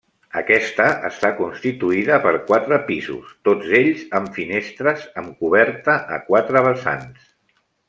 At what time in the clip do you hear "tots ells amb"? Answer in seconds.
3.49-4.33